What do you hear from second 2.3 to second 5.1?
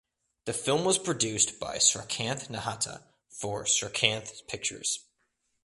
Nahata for Srikanth Pictures.